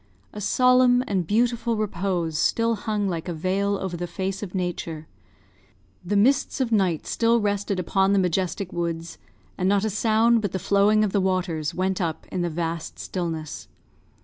[0.33, 5.05] A solemn and beautiful repose still hung like a veil over the face of Nature.
[6.03, 9.19] The mists of night still rested upon the majestic woods,
[9.59, 12.97] and not a sound but the flowing of the waters went up in the vast
[12.97, 13.67] stillness.